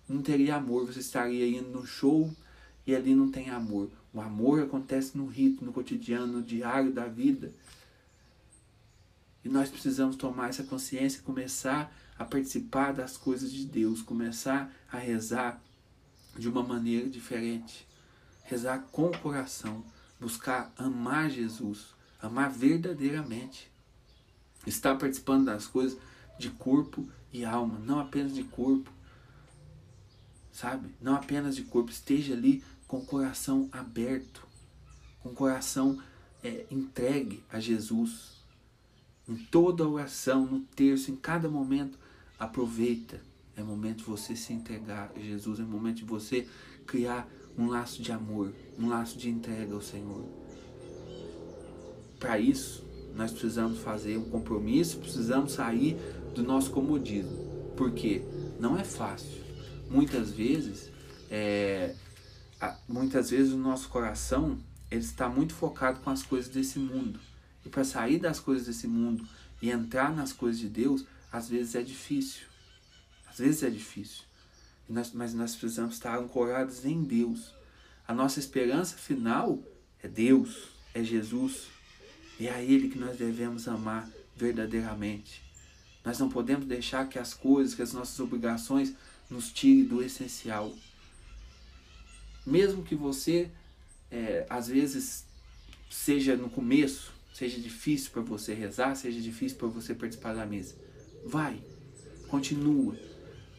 não 0.08 0.22
teria 0.22 0.56
amor. 0.56 0.86
Você 0.86 1.00
estaria 1.00 1.46
indo 1.46 1.70
no 1.70 1.86
show 1.86 2.30
e 2.86 2.94
ali 2.94 3.14
não 3.14 3.30
tem 3.30 3.50
amor. 3.50 3.90
O 4.12 4.20
amor 4.20 4.62
acontece 4.62 5.16
no 5.16 5.26
rito, 5.26 5.64
no 5.64 5.72
cotidiano, 5.72 6.26
no 6.26 6.42
diário 6.42 6.92
da 6.92 7.06
vida. 7.06 7.52
E 9.44 9.48
nós 9.48 9.70
precisamos 9.70 10.16
tomar 10.16 10.50
essa 10.50 10.62
consciência 10.62 11.18
e 11.18 11.22
começar 11.22 11.92
a 12.18 12.24
participar 12.24 12.92
das 12.92 13.16
coisas 13.16 13.50
de 13.50 13.64
Deus, 13.64 14.02
começar 14.02 14.72
a 14.90 14.98
rezar 14.98 15.60
de 16.38 16.48
uma 16.48 16.62
maneira 16.62 17.08
diferente. 17.08 17.86
Rezar 18.52 18.86
com 18.92 19.06
o 19.06 19.18
coração, 19.18 19.82
buscar 20.20 20.70
amar 20.76 21.30
Jesus, 21.30 21.86
amar 22.20 22.50
verdadeiramente. 22.50 23.72
Estar 24.66 24.94
participando 24.96 25.46
das 25.46 25.66
coisas 25.66 25.98
de 26.38 26.50
corpo 26.50 27.08
e 27.32 27.46
alma, 27.46 27.78
não 27.78 27.98
apenas 27.98 28.34
de 28.34 28.44
corpo. 28.44 28.92
Sabe? 30.52 30.94
Não 31.00 31.14
apenas 31.14 31.56
de 31.56 31.62
corpo. 31.62 31.90
Esteja 31.90 32.34
ali 32.34 32.62
com 32.86 32.98
o 32.98 33.06
coração 33.06 33.70
aberto, 33.72 34.46
com 35.22 35.30
o 35.30 35.34
coração 35.34 35.98
é, 36.44 36.66
entregue 36.70 37.42
a 37.50 37.58
Jesus. 37.58 38.32
Em 39.26 39.36
toda 39.36 39.88
oração, 39.88 40.44
no 40.44 40.60
terço, 40.60 41.10
em 41.10 41.16
cada 41.16 41.48
momento, 41.48 41.98
aproveita. 42.38 43.18
É 43.56 43.62
momento 43.62 43.98
de 43.98 44.04
você 44.04 44.36
se 44.36 44.52
entregar 44.52 45.10
a 45.16 45.18
Jesus, 45.18 45.58
é 45.58 45.62
momento 45.62 45.96
de 45.96 46.04
você 46.04 46.46
criar 46.86 47.26
um 47.56 47.66
laço 47.68 48.02
de 48.02 48.12
amor, 48.12 48.52
um 48.78 48.88
laço 48.88 49.18
de 49.18 49.28
entrega 49.28 49.74
ao 49.74 49.80
Senhor. 49.80 50.24
Para 52.18 52.38
isso, 52.38 52.84
nós 53.14 53.30
precisamos 53.30 53.80
fazer 53.80 54.16
um 54.16 54.24
compromisso, 54.24 54.98
precisamos 54.98 55.52
sair 55.52 55.96
do 56.34 56.42
nosso 56.42 56.70
comodismo. 56.70 57.72
Porque 57.76 58.22
não 58.58 58.78
é 58.78 58.84
fácil. 58.84 59.42
Muitas 59.90 60.30
vezes, 60.30 60.90
é, 61.30 61.94
muitas 62.88 63.30
vezes 63.30 63.52
o 63.52 63.58
nosso 63.58 63.88
coração 63.88 64.58
ele 64.90 65.00
está 65.00 65.28
muito 65.28 65.54
focado 65.54 66.00
com 66.00 66.10
as 66.10 66.22
coisas 66.22 66.50
desse 66.50 66.78
mundo. 66.78 67.18
E 67.64 67.68
para 67.68 67.84
sair 67.84 68.18
das 68.18 68.38
coisas 68.38 68.66
desse 68.66 68.86
mundo 68.86 69.26
e 69.60 69.70
entrar 69.70 70.14
nas 70.14 70.32
coisas 70.32 70.60
de 70.60 70.68
Deus, 70.68 71.04
às 71.30 71.48
vezes 71.48 71.74
é 71.74 71.82
difícil. 71.82 72.42
Às 73.26 73.38
vezes 73.38 73.62
é 73.62 73.70
difícil. 73.70 74.24
Nós, 74.92 75.10
mas 75.12 75.32
nós 75.32 75.56
precisamos 75.56 75.94
estar 75.94 76.18
ancorados 76.18 76.84
em 76.84 77.02
Deus. 77.02 77.54
A 78.06 78.12
nossa 78.12 78.38
esperança 78.38 78.96
final 78.96 79.58
é 80.02 80.06
Deus, 80.06 80.68
é 80.92 81.02
Jesus. 81.02 81.68
É 82.38 82.50
a 82.50 82.62
Ele 82.62 82.88
que 82.88 82.98
nós 82.98 83.16
devemos 83.16 83.66
amar 83.66 84.08
verdadeiramente. 84.36 85.42
Nós 86.04 86.18
não 86.18 86.28
podemos 86.28 86.66
deixar 86.66 87.08
que 87.08 87.18
as 87.18 87.32
coisas, 87.32 87.74
que 87.74 87.80
as 87.80 87.92
nossas 87.94 88.18
obrigações 88.20 88.92
nos 89.30 89.50
tirem 89.50 89.84
do 89.84 90.02
essencial. 90.02 90.74
Mesmo 92.44 92.82
que 92.82 92.94
você, 92.94 93.50
é, 94.10 94.44
às 94.50 94.68
vezes, 94.68 95.24
seja 95.88 96.36
no 96.36 96.50
começo, 96.50 97.12
seja 97.32 97.58
difícil 97.58 98.10
para 98.10 98.22
você 98.22 98.52
rezar, 98.52 98.94
seja 98.94 99.20
difícil 99.20 99.56
para 99.56 99.68
você 99.68 99.94
participar 99.94 100.34
da 100.34 100.44
mesa. 100.44 100.74
Vai, 101.24 101.62
continua, 102.28 102.94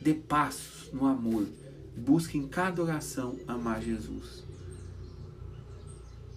dê 0.03 0.13
passos 0.13 0.91
no 0.91 1.07
amor. 1.07 1.47
Busque 1.95 2.37
em 2.37 2.47
cada 2.47 2.83
oração 2.83 3.39
amar 3.47 3.81
Jesus. 3.81 4.43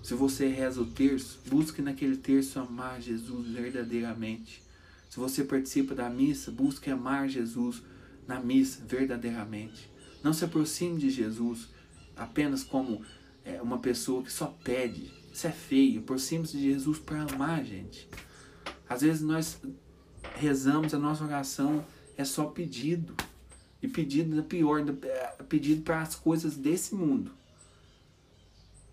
Se 0.03 0.15
você 0.15 0.47
reza 0.47 0.81
o 0.81 0.87
terço, 0.87 1.41
busque 1.47 1.83
naquele 1.83 2.17
terço 2.17 2.61
amar 2.61 3.01
Jesus 3.03 3.49
verdadeiramente. 3.49 4.63
Se 5.11 5.19
você 5.19 5.43
participa 5.43 5.95
da 5.95 6.09
missa, 6.09 6.51
busque 6.51 6.91
amar 6.91 7.29
Jesus 7.29 7.83
na 8.27 8.39
missa 8.39 8.85
verdadeiramente. 8.87 9.91
Não 10.23 10.33
se 10.33 10.45
aproxime 10.45 10.99
de 10.99 11.11
Jesus 11.11 11.69
apenas 12.17 12.63
como 12.63 13.03
é, 13.45 13.61
uma 13.61 13.79
pessoa 13.79 14.23
que 14.23 14.33
só 14.33 14.47
pede. 14.63 15.11
Isso 15.33 15.47
é 15.47 15.53
feio. 15.53 16.01
Aproxime-se 16.01 16.57
de 16.57 16.63
Jesus 16.73 16.99
para 16.99 17.23
amar, 17.23 17.65
gente. 17.65 18.09
Às 18.89 19.03
vezes 19.03 19.23
nós 19.23 19.61
rezamos, 20.37 20.95
a 20.95 20.99
nossa 20.99 21.25
oração 21.25 21.85
é 22.17 22.25
só 22.25 22.47
pedido. 22.47 23.15
E 23.83 23.89
pedido 23.89 24.39
é 24.39 24.43
pior, 24.43 24.85
pedido 25.49 25.83
para 25.83 26.01
as 26.01 26.15
coisas 26.15 26.57
desse 26.57 26.95
mundo. 26.95 27.31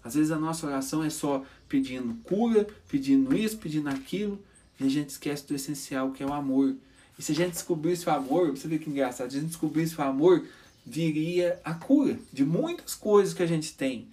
Às 0.03 0.15
vezes 0.15 0.31
a 0.31 0.37
nossa 0.37 0.67
oração 0.67 1.03
é 1.03 1.09
só 1.09 1.45
pedindo 1.69 2.13
cura, 2.23 2.67
pedindo 2.89 3.35
isso, 3.35 3.57
pedindo 3.57 3.89
aquilo, 3.89 4.37
e 4.79 4.83
a 4.83 4.89
gente 4.89 5.09
esquece 5.09 5.47
do 5.47 5.55
essencial 5.55 6.11
que 6.11 6.21
é 6.21 6.25
o 6.25 6.33
amor. 6.33 6.75
E 7.17 7.23
se 7.23 7.31
a 7.31 7.35
gente 7.35 7.53
descobrisse 7.53 8.07
o 8.07 8.11
amor, 8.11 8.51
você 8.51 8.67
vê 8.67 8.77
que 8.77 8.89
engraçado, 8.89 9.31
se 9.31 9.37
a 9.37 9.39
gente 9.39 9.51
descobrisse 9.51 9.97
o 9.97 10.03
amor, 10.03 10.45
viria 10.85 11.59
a 11.63 11.73
cura 11.73 12.19
de 12.33 12.43
muitas 12.43 12.93
coisas 12.95 13.33
que 13.33 13.43
a 13.43 13.47
gente 13.47 13.73
tem. 13.73 14.09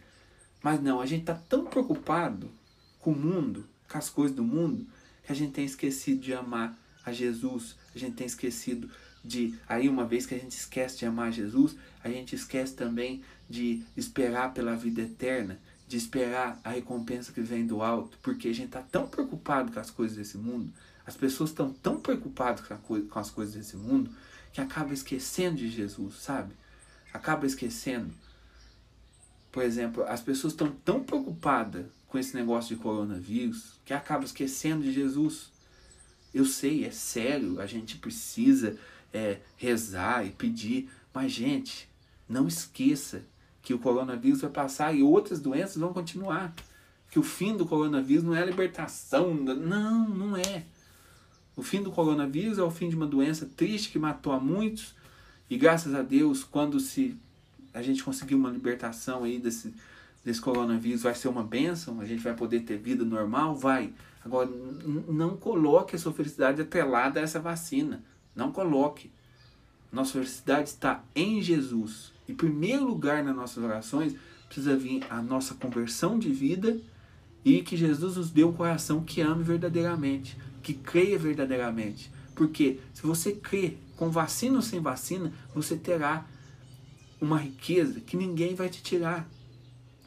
Mas 0.63 0.81
não, 0.81 1.01
a 1.01 1.07
gente 1.07 1.23
está 1.23 1.35
tão 1.35 1.65
preocupado 1.65 2.51
com 3.01 3.13
o 3.13 3.19
mundo, 3.19 3.67
com 3.91 3.99
as 3.99 4.09
coisas 4.09 4.37
do 4.37 4.45
mundo, 4.45 4.87
que 5.25 5.33
a 5.33 5.35
gente 5.35 5.53
tem 5.53 5.65
esquecido 5.65 6.21
de 6.21 6.35
amar 6.35 6.79
a 7.05 7.13
Jesus, 7.13 7.77
a 7.95 7.99
gente 7.99 8.15
tem 8.15 8.27
esquecido 8.27 8.89
de. 9.25 9.55
Aí, 9.69 9.89
uma 9.89 10.05
vez 10.05 10.27
que 10.27 10.35
a 10.35 10.39
gente 10.39 10.57
esquece 10.57 10.99
de 10.99 11.07
amar 11.07 11.33
Jesus, 11.33 11.77
a 12.03 12.09
gente 12.09 12.35
esquece 12.35 12.75
também 12.75 13.23
de 13.49 13.83
esperar 13.97 14.55
pela 14.55 14.77
vida 14.77 15.03
eterna, 15.03 15.59
de 15.87 15.97
esperar 15.97 16.61
a 16.63 16.71
recompensa 16.71 17.33
que 17.33 17.41
vem 17.41 17.67
do 17.67 17.83
alto, 17.83 18.17
porque 18.23 18.49
a 18.49 18.55
gente 18.55 18.67
está 18.67 18.81
tão 18.81 19.09
preocupado 19.09 19.73
com 19.73 19.81
as 19.81 19.91
coisas 19.91 20.17
desse 20.17 20.39
mundo, 20.39 20.73
as 21.05 21.17
pessoas 21.17 21.51
estão 21.51 21.73
tão 21.73 22.01
preocupadas 22.01 22.65
com, 22.83 23.03
com 23.03 23.19
as 23.19 23.31
coisas 23.31 23.55
desse 23.55 23.77
mundo, 23.77 24.11
que 24.53 24.61
acaba 24.61 24.93
esquecendo 24.93 25.57
de 25.57 25.69
Jesus, 25.69 26.15
sabe? 26.17 26.53
Acaba 27.13 27.47
esquecendo. 27.47 28.13
Por 29.51 29.65
exemplo, 29.65 30.05
as 30.05 30.21
pessoas 30.21 30.53
estão 30.53 30.71
tão 30.85 31.03
preocupadas 31.03 31.87
com 32.07 32.19
esse 32.19 32.35
negócio 32.35 32.77
de 32.77 32.83
coronavírus 32.83 33.73
que 33.85 33.93
acaba 33.93 34.25
esquecendo 34.25 34.85
de 34.85 34.93
Jesus. 34.93 35.51
Eu 36.33 36.45
sei, 36.45 36.85
é 36.85 36.91
sério, 36.91 37.61
a 37.61 37.67
gente 37.67 37.97
precisa 37.97 38.77
é, 39.13 39.39
rezar 39.57 40.27
e 40.27 40.31
pedir, 40.31 40.91
mas, 41.13 41.33
gente, 41.33 41.89
não 42.29 42.47
esqueça 42.47 43.23
que 43.63 43.75
o 43.75 43.79
coronavírus 43.79 44.41
vai 44.41 44.51
passar 44.51 44.95
e 44.95 45.03
outras 45.03 45.41
doenças 45.41 45.77
vão 45.77 45.93
continuar. 45.93 46.55
Que 47.11 47.19
o 47.19 47.23
fim 47.23 47.57
do 47.57 47.67
coronavírus 47.67 48.23
não 48.25 48.35
é 48.35 48.43
a 48.43 48.47
libertação, 48.47 49.35
não, 49.35 50.09
não 50.09 50.37
é. 50.37 50.65
O 51.57 51.63
fim 51.63 51.83
do 51.83 51.91
coronavírus 51.91 52.59
é 52.59 52.63
o 52.63 52.71
fim 52.71 52.89
de 52.89 52.97
uma 52.97 53.07
doença 53.07 53.51
triste 53.57 53.91
que 53.91 53.99
matou 53.99 54.33
a 54.33 54.41
muitos 54.41 54.95
e 55.51 55.59
graças 55.59 55.93
a 55.97 56.03
Deus, 56.03 56.45
quando 56.45 56.79
se 56.79 57.19
a 57.75 57.83
gente 57.83 58.05
conseguir 58.05 58.37
uma 58.37 58.49
libertação 58.49 59.25
aí 59.25 59.41
desse, 59.41 59.75
desse 60.25 60.41
coronavírus, 60.41 61.03
vai 61.03 61.15
ser 61.15 61.27
uma 61.27 61.43
bênção, 61.43 62.01
a 62.01 62.05
gente 62.05 62.23
vai 62.23 62.35
poder 62.35 62.61
ter 62.61 62.79
vida 62.79 63.05
normal, 63.05 63.57
vai. 63.57 63.93
Agora, 64.25 64.49
não 65.09 65.37
coloque 65.37 65.97
a 65.97 65.99
sua 65.99 66.13
felicidade 66.13 66.63
atrelada 66.63 67.19
a 67.19 67.23
essa 67.25 67.41
vacina. 67.41 68.01
Não 68.41 68.51
coloque. 68.51 69.13
Nossa 69.93 70.13
felicidade 70.13 70.71
está 70.71 71.05
em 71.15 71.43
Jesus. 71.43 72.13
Em 72.27 72.35
primeiro 72.35 72.87
lugar 72.87 73.23
nas 73.23 73.37
nossas 73.37 73.63
orações, 73.63 74.17
precisa 74.47 74.77
vir 74.77 75.05
a 75.11 75.21
nossa 75.21 75.55
conversão 75.55 76.19
de 76.19 76.31
vida 76.31 76.81
e 77.45 77.61
que 77.61 77.77
Jesus 77.77 78.17
nos 78.17 78.31
dê 78.31 78.43
um 78.43 78.53
coração 78.53 79.05
que 79.05 79.21
ame 79.21 79.45
verdadeiramente 79.45 80.37
que 80.63 80.75
creia 80.75 81.19
verdadeiramente. 81.19 82.11
Porque 82.35 82.81
se 82.95 83.03
você 83.03 83.33
crê 83.33 83.77
com 83.97 84.11
vacina 84.11 84.57
ou 84.57 84.63
sem 84.63 84.81
vacina, 84.81 85.33
você 85.55 85.77
terá 85.77 86.27
uma 87.21 87.39
riqueza 87.39 88.01
que 88.01 88.17
ninguém 88.17 88.55
vai 88.55 88.69
te 88.69 88.83
tirar. 88.83 89.29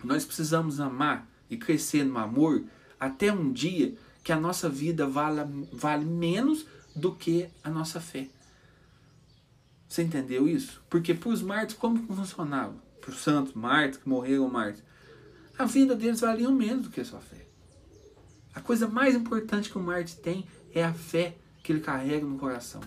Nós 0.03 0.25
precisamos 0.25 0.79
amar 0.79 1.29
e 1.49 1.57
crescer 1.57 2.03
no 2.03 2.17
amor 2.17 2.63
até 2.99 3.31
um 3.31 3.51
dia 3.51 3.95
que 4.23 4.31
a 4.31 4.39
nossa 4.39 4.69
vida 4.69 5.05
vale, 5.05 5.41
vale 5.71 6.05
menos 6.05 6.65
do 6.95 7.13
que 7.13 7.49
a 7.63 7.69
nossa 7.69 7.99
fé. 7.99 8.27
Você 9.87 10.03
entendeu 10.03 10.47
isso? 10.47 10.81
Porque 10.89 11.13
para 11.13 11.29
os 11.29 11.41
mártires, 11.41 11.79
como 11.79 12.01
funcionava? 12.07 12.75
Para 12.99 13.11
os 13.11 13.17
santos 13.17 13.53
mártires 13.53 13.97
que 13.97 14.09
morreram 14.09 14.49
mártires, 14.49 14.83
a 15.57 15.65
vida 15.65 15.95
deles 15.95 16.21
valia 16.21 16.49
menos 16.49 16.85
do 16.85 16.89
que 16.89 17.01
a 17.01 17.05
sua 17.05 17.19
fé. 17.19 17.45
A 18.55 18.61
coisa 18.61 18.87
mais 18.87 19.15
importante 19.15 19.69
que 19.69 19.77
o 19.77 19.81
Marte 19.81 20.15
tem 20.17 20.45
é 20.73 20.83
a 20.83 20.93
fé 20.93 21.35
que 21.63 21.71
ele 21.71 21.79
carrega 21.79 22.25
no 22.25 22.37
coração. 22.37 22.81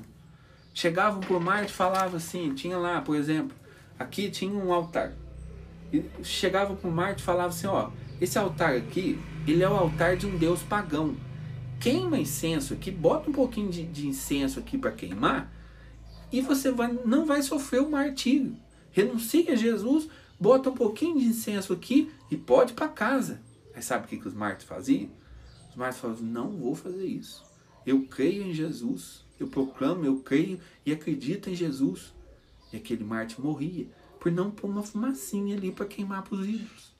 Chegavam 0.73 1.21
por 1.21 1.41
Marte 1.41 1.73
e 1.73 1.75
falavam 1.75 2.17
assim, 2.17 2.55
tinha 2.55 2.77
lá, 2.77 3.01
por 3.01 3.17
exemplo, 3.17 3.57
aqui 3.99 4.31
tinha 4.31 4.53
um 4.53 4.73
altar. 4.73 5.13
E 5.93 6.05
chegava 6.23 6.75
por 6.75 6.91
Marte 6.91 7.21
e 7.23 7.25
falava 7.25 7.49
assim, 7.49 7.67
ó, 7.67 7.91
esse 8.21 8.39
altar 8.39 8.77
aqui, 8.77 9.19
ele 9.47 9.63
é 9.63 9.69
o 9.69 9.75
altar 9.75 10.17
de 10.17 10.27
um 10.27 10.37
deus 10.37 10.63
pagão. 10.63 11.17
Queima 11.81 12.19
incenso 12.19 12.75
aqui, 12.75 12.91
bota 12.91 13.31
um 13.31 13.33
pouquinho 13.33 13.71
de, 13.71 13.85
de 13.85 14.07
incenso 14.07 14.59
aqui 14.59 14.77
para 14.77 14.93
queimar, 14.93 15.53
e 16.33 16.41
você 16.41 16.71
vai, 16.73 16.93
não 17.05 17.25
vai 17.25 17.43
sofrer 17.43 17.81
o 17.81 17.91
martírio. 17.91 18.57
Renuncia 18.91 19.53
a 19.53 19.57
Jesus, 19.57 20.09
bota 20.41 20.71
um 20.71 20.75
pouquinho 20.75 21.19
de 21.19 21.27
incenso 21.27 21.73
aqui 21.73 22.11
e 22.31 22.37
pode 22.37 22.73
para 22.73 22.89
casa. 22.89 23.41
Aí 23.75 23.83
sabe 23.83 24.07
o 24.07 24.09
que, 24.09 24.17
que 24.17 24.27
os 24.27 24.35
mártires 24.35 24.69
faziam? 24.69 25.11
Mas 25.77 25.99
falou: 25.99 26.17
não 26.21 26.51
vou 26.57 26.75
fazer 26.75 27.05
isso. 27.05 27.45
Eu 27.87 28.07
creio 28.07 28.43
em 28.43 28.55
Jesus. 28.55 29.25
Eu 29.39 29.49
proclamo, 29.49 30.05
eu 30.05 30.21
creio 30.21 30.59
e 30.85 30.91
acredito 30.91 31.51
em 31.51 31.55
Jesus. 31.55 32.15
E 32.73 32.77
aquele 32.77 33.05
Marte 33.05 33.41
morria 33.41 33.87
por 34.19 34.33
não 34.33 34.51
pôr 34.51 34.69
uma 34.69 34.83
fumacinha 34.83 35.57
ali 35.57 35.71
para 35.71 35.87
queimar 35.87 36.23
para 36.23 36.35
os 36.35 36.47
ídolos, 36.47 36.93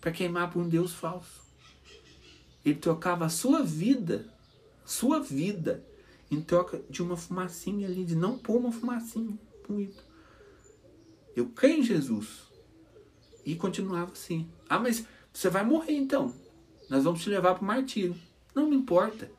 para 0.00 0.10
queimar 0.10 0.50
para 0.50 0.60
um 0.60 0.68
Deus 0.68 0.94
falso. 0.94 1.45
Ele 2.66 2.74
trocava 2.74 3.24
a 3.24 3.28
sua 3.28 3.62
vida, 3.62 4.28
sua 4.84 5.20
vida, 5.20 5.82
em 6.30 6.40
troca 6.40 6.82
de 6.90 7.02
uma 7.02 7.16
fumacinha 7.16 7.86
ali, 7.86 8.04
de 8.04 8.16
não 8.16 8.36
pôr 8.36 8.56
uma 8.58 8.72
fumacinha 8.72 9.38
um. 9.70 9.88
Eu 11.34 11.48
creio 11.50 11.78
em 11.78 11.82
Jesus. 11.82 12.46
E 13.44 13.54
continuava 13.54 14.12
assim. 14.12 14.50
Ah, 14.68 14.78
mas 14.78 15.06
você 15.32 15.48
vai 15.48 15.64
morrer 15.64 15.94
então. 15.94 16.34
Nós 16.90 17.04
vamos 17.04 17.22
te 17.22 17.30
levar 17.30 17.54
para 17.54 17.62
o 17.62 17.66
martírio. 17.66 18.16
Não 18.54 18.68
me 18.68 18.76
importa. 18.76 19.30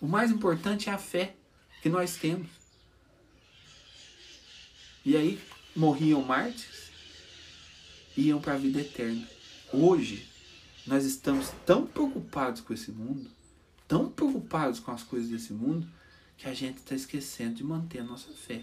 O 0.00 0.06
mais 0.06 0.30
importante 0.30 0.90
é 0.90 0.92
a 0.92 0.98
fé 0.98 1.34
que 1.82 1.88
nós 1.88 2.16
temos. 2.16 2.48
E 5.04 5.16
aí 5.16 5.40
morriam 5.74 6.22
mártires 6.22 6.84
iam 8.16 8.40
para 8.40 8.54
a 8.54 8.58
vida 8.58 8.80
eterna. 8.80 9.26
Hoje, 9.72 10.28
nós 10.86 11.04
estamos 11.04 11.50
tão 11.64 11.86
preocupados 11.86 12.60
com 12.60 12.74
esse 12.74 12.92
mundo, 12.92 13.30
tão 13.88 14.10
preocupados 14.10 14.80
com 14.80 14.90
as 14.90 15.02
coisas 15.02 15.30
desse 15.30 15.52
mundo, 15.52 15.88
que 16.36 16.48
a 16.48 16.54
gente 16.54 16.78
está 16.78 16.94
esquecendo 16.94 17.54
de 17.54 17.64
manter 17.64 18.00
a 18.00 18.04
nossa 18.04 18.32
fé. 18.32 18.62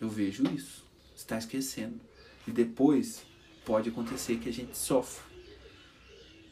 Eu 0.00 0.08
vejo 0.08 0.44
isso. 0.54 0.84
Está 1.14 1.38
esquecendo. 1.38 1.98
E 2.46 2.50
depois 2.50 3.22
pode 3.64 3.88
acontecer 3.88 4.38
que 4.38 4.48
a 4.48 4.52
gente 4.52 4.76
sofra. 4.76 5.24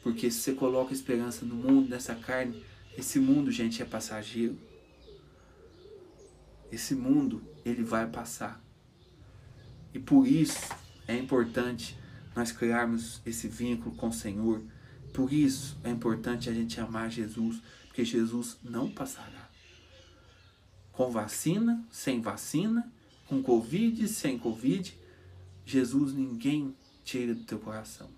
Porque 0.01 0.29
se 0.31 0.39
você 0.39 0.53
coloca 0.53 0.93
esperança 0.93 1.45
no 1.45 1.55
mundo, 1.55 1.89
nessa 1.89 2.15
carne, 2.15 2.63
esse 2.97 3.19
mundo, 3.19 3.51
gente, 3.51 3.81
é 3.81 3.85
passageiro. 3.85 4.57
Esse 6.71 6.95
mundo, 6.95 7.43
ele 7.63 7.83
vai 7.83 8.07
passar. 8.07 8.63
E 9.93 9.99
por 9.99 10.27
isso 10.27 10.69
é 11.07 11.15
importante 11.15 11.97
nós 12.35 12.51
criarmos 12.51 13.21
esse 13.25 13.47
vínculo 13.47 13.95
com 13.95 14.09
o 14.09 14.13
Senhor. 14.13 14.61
Por 15.13 15.31
isso 15.31 15.77
é 15.83 15.89
importante 15.89 16.49
a 16.49 16.53
gente 16.53 16.79
amar 16.79 17.09
Jesus, 17.09 17.61
porque 17.87 18.03
Jesus 18.03 18.57
não 18.63 18.91
passará. 18.91 19.49
Com 20.91 21.09
vacina, 21.09 21.83
sem 21.89 22.21
vacina, 22.21 22.91
com 23.25 23.41
Covid, 23.41 24.07
sem 24.07 24.37
Covid, 24.37 24.97
Jesus 25.65 26.13
ninguém 26.13 26.75
tira 27.03 27.33
do 27.33 27.43
teu 27.43 27.59
coração. 27.59 28.09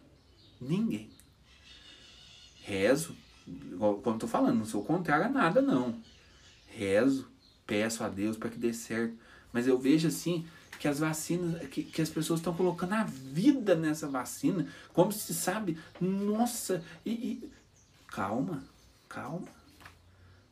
Ninguém. 0.60 1.10
Rezo, 2.64 3.16
como 3.78 4.16
estou 4.16 4.28
falando, 4.28 4.58
não 4.58 4.66
sou 4.66 4.84
contrário 4.84 5.26
a 5.26 5.30
nada, 5.30 5.62
não. 5.62 6.02
Rezo, 6.66 7.30
peço 7.66 8.04
a 8.04 8.10
Deus 8.10 8.36
para 8.36 8.50
que 8.50 8.58
dê 8.58 8.74
certo. 8.74 9.18
Mas 9.54 9.68
eu 9.68 9.80
vejo 9.80 10.08
assim 10.08 10.46
que 10.80 10.88
as 10.88 11.00
vacinas, 11.00 11.68
que, 11.70 11.84
que 11.84 12.02
as 12.02 12.10
pessoas 12.10 12.40
estão 12.40 12.54
colocando 12.54 12.94
a 12.94 13.04
vida 13.04 13.76
nessa 13.76 14.08
vacina, 14.08 14.68
como 14.94 15.12
se 15.12 15.34
sabe, 15.34 15.78
nossa, 16.00 16.84
e, 17.06 17.12
e, 17.12 17.52
calma, 18.08 18.64
calma. 19.10 19.48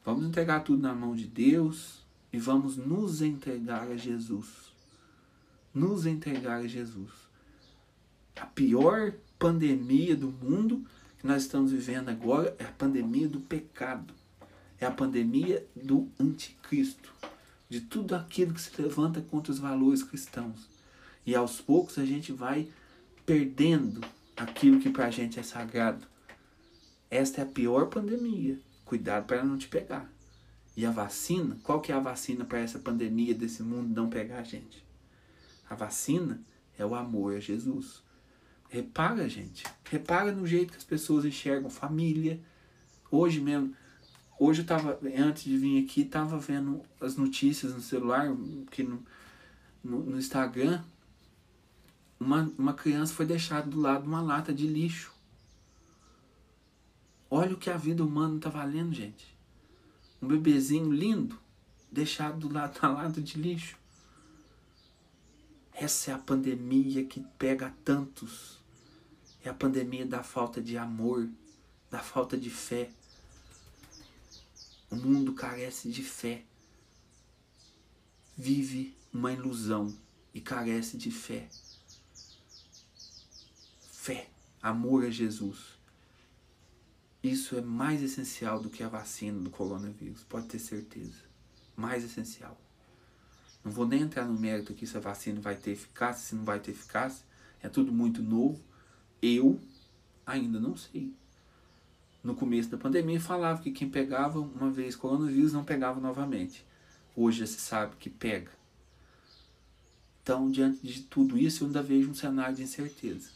Vamos 0.03 0.25
entregar 0.25 0.63
tudo 0.63 0.81
na 0.81 0.93
mão 0.93 1.15
de 1.15 1.25
Deus 1.25 2.03
e 2.31 2.37
vamos 2.37 2.77
nos 2.77 3.21
entregar 3.21 3.87
a 3.89 3.97
Jesus. 3.97 4.73
Nos 5.73 6.05
entregar 6.05 6.61
a 6.61 6.67
Jesus. 6.67 7.11
A 8.35 8.45
pior 8.45 9.13
pandemia 9.39 10.15
do 10.15 10.27
mundo 10.27 10.85
que 11.17 11.25
nós 11.25 11.43
estamos 11.43 11.71
vivendo 11.71 12.09
agora 12.09 12.55
é 12.59 12.65
a 12.65 12.71
pandemia 12.71 13.27
do 13.27 13.39
pecado. 13.39 14.13
É 14.79 14.85
a 14.85 14.91
pandemia 14.91 15.65
do 15.75 16.09
anticristo. 16.19 17.13
De 17.75 17.81
tudo 17.81 18.15
aquilo 18.15 18.53
que 18.53 18.61
se 18.61 18.81
levanta 18.81 19.19
contra 19.19 19.51
os 19.51 19.59
valores 19.59 20.01
cristãos. 20.01 20.69
E 21.25 21.35
aos 21.35 21.59
poucos 21.59 21.97
a 21.97 22.05
gente 22.05 22.31
vai 22.31 22.69
perdendo 23.25 23.99
aquilo 24.33 24.79
que 24.79 24.89
pra 24.89 25.11
gente 25.11 25.41
é 25.41 25.43
sagrado. 25.43 26.07
Esta 27.11 27.41
é 27.41 27.43
a 27.43 27.45
pior 27.45 27.87
pandemia. 27.87 28.57
Cuidado 28.85 29.25
para 29.25 29.43
não 29.43 29.57
te 29.57 29.67
pegar. 29.67 30.09
E 30.77 30.85
a 30.85 30.89
vacina, 30.89 31.57
qual 31.63 31.81
que 31.81 31.91
é 31.91 31.95
a 31.95 31.99
vacina 31.99 32.45
para 32.45 32.59
essa 32.59 32.79
pandemia 32.79 33.35
desse 33.35 33.61
mundo 33.61 33.93
não 33.93 34.09
pegar 34.09 34.39
a 34.39 34.43
gente? 34.43 34.81
A 35.69 35.75
vacina 35.75 36.39
é 36.79 36.85
o 36.85 36.95
amor 36.95 37.35
a 37.35 37.41
Jesus. 37.41 38.01
Repara, 38.69 39.27
gente. 39.27 39.65
Repara 39.83 40.31
no 40.31 40.47
jeito 40.47 40.71
que 40.71 40.77
as 40.77 40.85
pessoas 40.85 41.25
enxergam 41.25 41.69
família. 41.69 42.39
Hoje 43.11 43.41
mesmo, 43.41 43.75
hoje 44.39 44.61
eu 44.61 44.65
tava, 44.65 44.99
antes 45.17 45.43
de 45.43 45.57
vir 45.57 45.83
aqui, 45.83 46.05
tava 46.05 46.37
vendo 46.37 46.81
as 46.99 47.15
notícias 47.15 47.73
no 47.73 47.81
celular, 47.81 48.27
que 48.71 48.83
no, 48.83 49.03
no, 49.83 50.03
no 50.03 50.17
Instagram, 50.17 50.83
uma, 52.19 52.51
uma 52.57 52.73
criança 52.73 53.13
foi 53.13 53.25
deixada 53.25 53.69
do 53.69 53.79
lado 53.79 54.03
de 54.03 54.07
uma 54.07 54.21
lata 54.21 54.53
de 54.53 54.67
lixo. 54.67 55.13
Olha 57.29 57.53
o 57.53 57.57
que 57.57 57.69
a 57.69 57.77
vida 57.77 58.03
humana 58.03 58.37
está 58.37 58.49
valendo, 58.49 58.93
gente. 58.93 59.35
Um 60.21 60.27
bebezinho 60.27 60.91
lindo, 60.91 61.37
deixado 61.91 62.39
do 62.39 62.53
lado 62.53 62.79
da 62.79 62.89
lata 62.89 63.21
de 63.21 63.37
lixo. 63.37 63.77
Essa 65.73 66.11
é 66.11 66.13
a 66.13 66.17
pandemia 66.17 67.03
que 67.03 67.19
pega 67.37 67.73
tantos. 67.83 68.59
É 69.43 69.49
a 69.49 69.53
pandemia 69.53 70.05
da 70.05 70.23
falta 70.23 70.61
de 70.61 70.77
amor, 70.77 71.27
da 71.91 71.99
falta 71.99 72.37
de 72.37 72.49
fé. 72.49 72.89
O 74.89 74.95
mundo 74.95 75.33
carece 75.33 75.89
de 75.89 76.03
fé. 76.03 76.43
Vive 78.37 78.95
uma 79.11 79.31
ilusão 79.31 79.95
e 80.33 80.41
carece 80.41 80.97
de 80.97 81.09
fé. 81.11 81.47
Fé, 83.91 84.29
amor 84.61 85.05
a 85.05 85.09
Jesus. 85.09 85.75
Isso 87.23 87.55
é 87.55 87.61
mais 87.61 88.03
essencial 88.03 88.59
do 88.59 88.69
que 88.69 88.83
a 88.83 88.87
vacina 88.87 89.39
do 89.39 89.49
coronavírus, 89.49 90.23
pode 90.23 90.47
ter 90.47 90.59
certeza. 90.59 91.23
Mais 91.75 92.03
essencial. 92.03 92.55
Não 93.63 93.71
vou 93.71 93.87
nem 93.87 94.01
entrar 94.01 94.25
no 94.25 94.39
mérito 94.39 94.73
aqui 94.73 94.85
se 94.85 94.95
a 94.95 94.99
vacina 94.99 95.41
vai 95.41 95.55
ter 95.55 95.71
eficácia, 95.71 96.23
se 96.23 96.35
não 96.35 96.45
vai 96.45 96.59
ter 96.59 96.71
eficácia. 96.71 97.25
É 97.63 97.67
tudo 97.67 97.91
muito 97.91 98.21
novo. 98.21 98.63
Eu 99.19 99.59
ainda 100.23 100.59
não 100.59 100.77
sei. 100.77 101.15
No 102.25 102.33
começo 102.33 102.69
da 102.69 102.77
pandemia 102.77 103.21
falava 103.21 103.61
que 103.61 103.69
quem 103.69 103.87
pegava 103.87 104.39
uma 104.39 104.71
vez 104.71 104.95
coronavírus 104.95 105.53
não 105.53 105.63
pegava 105.63 105.99
novamente. 105.99 106.65
Hoje 107.15 107.41
já 107.41 107.45
se 107.45 107.59
sabe 107.59 107.95
que 107.99 108.09
pega. 108.09 108.49
Então, 110.23 110.49
diante 110.49 110.79
de 110.81 111.03
tudo 111.03 111.37
isso, 111.37 111.63
eu 111.63 111.67
ainda 111.67 111.83
vejo 111.83 112.09
um 112.09 112.15
cenário 112.15 112.55
de 112.55 112.63
incerteza. 112.63 113.29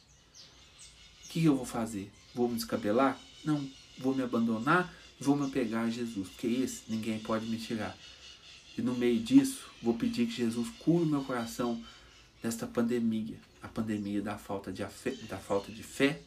O 1.24 1.30
que 1.30 1.46
eu 1.46 1.56
vou 1.56 1.68
fazer? 1.68 2.12
Vou 2.34 2.50
me 2.50 2.56
descabelar? 2.56 3.16
Não, 3.46 3.64
vou 4.00 4.16
me 4.16 4.24
abandonar, 4.24 4.92
vou 5.20 5.36
me 5.36 5.46
apegar 5.46 5.86
a 5.86 5.90
Jesus, 5.92 6.28
porque 6.30 6.48
esse 6.48 6.82
ninguém 6.90 7.20
pode 7.20 7.46
me 7.46 7.60
tirar. 7.60 7.96
E 8.76 8.82
no 8.82 8.96
meio 8.96 9.20
disso, 9.20 9.70
vou 9.84 9.94
pedir 9.94 10.26
que 10.26 10.34
Jesus 10.34 10.68
cure 10.80 11.06
meu 11.06 11.24
coração 11.24 11.80
desta 12.42 12.66
pandemia, 12.66 13.38
a 13.62 13.68
pandemia 13.68 14.20
da 14.20 14.36
falta 14.40 14.74
de, 14.74 14.84
da 15.28 15.38
falta 15.38 15.72
de 15.72 15.84
fé, 15.84 16.24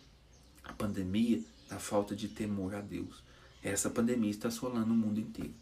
a 0.63 0.73
pandemia 0.73 1.43
da 1.69 1.79
falta 1.79 2.15
de 2.15 2.29
temor 2.29 2.75
a 2.75 2.81
Deus. 2.81 3.23
Essa 3.63 3.91
pandemia 3.91 4.31
está 4.31 4.49
assolando 4.49 4.93
o 4.93 4.97
mundo 4.97 5.21
inteiro. 5.21 5.55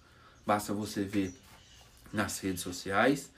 Basta 0.46 0.72
você 0.72 1.04
ver 1.04 1.34
nas 2.12 2.38
redes 2.40 2.62
sociais, 2.62 3.30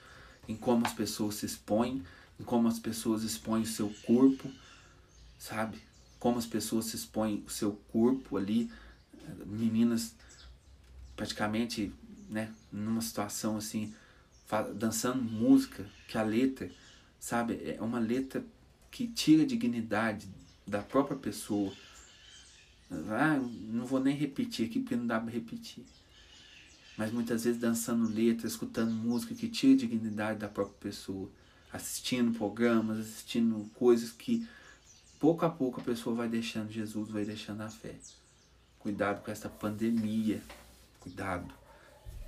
em 0.48 0.56
como 0.56 0.86
as 0.86 0.92
pessoas 0.92 1.36
se 1.36 1.46
expõem, 1.46 2.02
em 2.40 2.44
como 2.44 2.68
as 2.68 2.78
pessoas 2.78 3.22
expõem 3.22 3.62
o 3.62 3.66
seu 3.66 3.92
corpo, 4.06 4.50
sabe? 5.38 5.80
como 6.22 6.38
as 6.38 6.46
pessoas 6.46 6.84
se 6.84 6.94
expõem 6.94 7.42
o 7.44 7.50
seu 7.50 7.72
corpo 7.90 8.36
ali, 8.36 8.70
meninas 9.44 10.14
praticamente, 11.16 11.92
né, 12.30 12.48
numa 12.70 13.00
situação 13.00 13.56
assim, 13.56 13.92
dançando 14.76 15.20
música, 15.20 15.84
que 16.06 16.16
a 16.16 16.22
letra, 16.22 16.70
sabe, 17.18 17.60
é 17.64 17.82
uma 17.82 17.98
letra 17.98 18.44
que 18.88 19.08
tira 19.08 19.42
a 19.42 19.46
dignidade 19.46 20.28
da 20.64 20.80
própria 20.80 21.16
pessoa. 21.16 21.72
Ah, 23.10 23.38
não 23.38 23.86
vou 23.86 24.00
nem 24.00 24.16
repetir 24.16 24.66
aqui 24.66 24.80
porque 24.80 24.96
não 24.96 25.06
dá 25.06 25.18
para 25.20 25.30
repetir. 25.30 25.84
Mas 26.96 27.10
muitas 27.10 27.44
vezes 27.44 27.60
dançando 27.60 28.12
letra, 28.12 28.46
escutando 28.46 28.92
música 28.92 29.34
que 29.34 29.48
tira 29.48 29.74
a 29.74 29.76
dignidade 29.76 30.38
da 30.38 30.48
própria 30.48 30.90
pessoa, 30.90 31.30
assistindo 31.72 32.36
programas, 32.36 32.98
assistindo 32.98 33.68
coisas 33.74 34.10
que 34.10 34.46
pouco 35.18 35.46
a 35.46 35.50
pouco 35.50 35.80
a 35.80 35.84
pessoa 35.84 36.14
vai 36.14 36.28
deixando 36.28 36.70
Jesus, 36.70 37.10
vai 37.10 37.24
deixando 37.24 37.62
a 37.62 37.70
fé. 37.70 37.96
Cuidado 38.78 39.22
com 39.24 39.30
essa 39.30 39.48
pandemia. 39.48 40.42
Cuidado. 41.00 41.52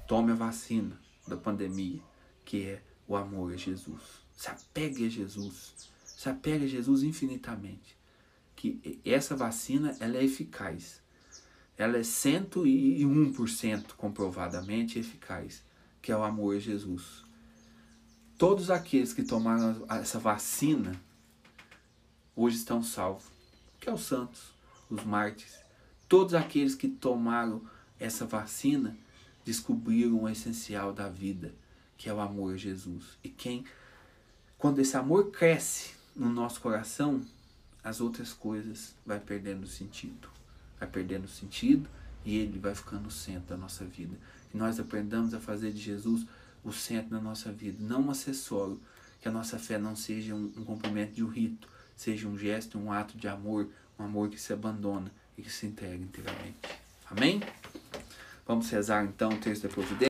Tome 0.07 0.33
a 0.33 0.35
vacina 0.35 0.98
da 1.27 1.37
pandemia, 1.37 2.00
que 2.44 2.62
é 2.62 2.83
o 3.07 3.16
amor 3.16 3.53
a 3.53 3.57
Jesus. 3.57 4.03
Se 4.37 4.48
apegue 4.48 5.07
a 5.07 5.09
Jesus. 5.09 5.90
Se 6.05 6.29
apegue 6.29 6.64
a 6.64 6.68
Jesus 6.68 7.03
infinitamente. 7.03 7.96
Que 8.64 8.98
essa 9.05 9.37
vacina 9.37 9.94
ela 10.00 10.16
é 10.16 10.24
eficaz. 10.24 11.03
Ela 11.77 11.98
é 11.98 12.00
101% 12.00 13.92
comprovadamente 13.94 14.98
eficaz, 14.98 15.62
que 16.00 16.11
é 16.11 16.16
o 16.16 16.24
amor 16.24 16.57
a 16.57 16.59
Jesus. 16.59 17.27
Todos 18.38 18.70
aqueles 18.70 19.12
que 19.12 19.22
tomaram 19.22 19.85
essa 19.90 20.18
vacina 20.18 20.98
hoje 22.35 22.57
estão 22.57 22.83
salvos, 22.83 23.27
que 23.79 23.90
é 23.90 23.92
os 23.92 24.00
santos, 24.00 24.55
os 24.88 25.05
mártires. 25.05 25.59
Todos 26.09 26.33
aqueles 26.33 26.74
que 26.74 26.88
tomaram 26.88 27.61
essa 28.00 28.24
vacina 28.24 28.96
descobriram 29.44 30.22
o 30.22 30.29
essencial 30.29 30.90
da 30.90 31.11
vida, 31.11 31.55
que 31.98 32.09
é 32.09 32.14
o 32.14 32.20
amor 32.20 32.55
a 32.55 32.57
Jesus. 32.57 33.18
E 33.22 33.29
quem, 33.29 33.66
quando 34.57 34.79
esse 34.79 34.96
amor 34.96 35.31
cresce 35.31 35.90
no 36.16 36.31
nosso 36.31 36.62
coração, 36.62 37.22
as 37.85 38.01
outras 38.01 38.33
coisas 38.33 38.94
vai 39.05 39.20
perdendo 39.20 39.66
sentido. 39.66 40.29
Vai 40.81 40.88
perdendo 40.88 41.29
sentido 41.29 41.88
e 42.25 42.38
ele 42.38 42.59
vai 42.59 42.75
ficando 42.75 43.09
o 43.09 43.11
centro 43.11 43.49
da 43.51 43.57
nossa 43.57 43.85
vida. 43.85 44.16
Que 44.51 44.57
nós 44.57 44.81
aprendamos 44.81 45.35
a 45.35 45.38
fazer 45.38 45.70
de 45.70 45.81
Jesus 45.81 46.27
o 46.64 46.73
centro 46.73 47.11
da 47.11 47.20
nossa 47.20 47.53
vida, 47.53 47.77
não 47.79 48.07
um 48.07 48.11
acessório. 48.11 48.81
Que 49.20 49.29
a 49.29 49.31
nossa 49.33 49.59
fé 49.59 49.79
não 49.79 49.94
seja 49.94 50.35
um, 50.35 50.51
um 50.57 50.64
cumprimento 50.64 51.12
de 51.12 51.23
um 51.23 51.29
rito, 51.29 51.68
seja 51.94 52.27
um 52.27 52.37
gesto, 52.37 52.79
um 52.79 52.90
ato 52.90 53.16
de 53.18 53.29
amor, 53.29 53.68
um 53.99 54.05
amor 54.05 54.31
que 54.31 54.40
se 54.40 54.53
abandona 54.53 55.11
e 55.37 55.42
que 55.42 55.51
se 55.51 55.66
entrega 55.66 56.03
inteiramente. 56.03 56.57
Amém? 57.11 57.40
Vamos 58.47 58.68
rezar 58.70 59.05
então 59.05 59.31
o 59.31 59.38
texto 59.38 59.62
da 59.62 59.68
providência. 59.68 59.94